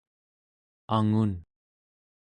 angun 0.95 1.31